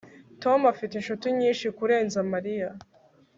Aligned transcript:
Tom 0.43 0.59
afite 0.73 0.93
inshuti 0.95 1.25
nyinshi 1.39 1.65
kurenza 1.77 2.19
Mariya 2.31 2.67